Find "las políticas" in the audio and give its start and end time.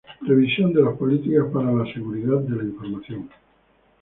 0.81-1.45